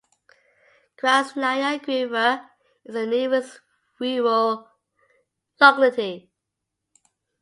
Krasnaya 0.99 1.79
Griva 1.79 2.49
is 2.83 2.95
the 2.95 3.05
nearest 3.05 3.61
rural 3.99 4.67
locality. 5.59 6.31